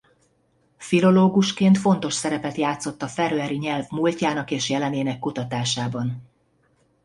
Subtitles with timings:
[0.77, 6.29] Filológusként fontos szerepet játszott a feröeri nyelv múltjának és jelenének kutatásában.